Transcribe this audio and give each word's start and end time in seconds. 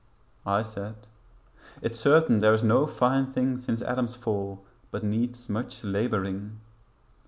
I 0.47 0.63
said, 0.63 0.95
'It's 1.83 1.99
certain 1.99 2.39
there 2.39 2.55
is 2.55 2.63
no 2.63 2.87
fine 2.87 3.31
thing 3.31 3.57
Since 3.59 3.83
Adam's 3.83 4.15
fall 4.15 4.65
but 4.89 5.03
needs 5.03 5.47
much 5.47 5.83
labouring. 5.83 6.59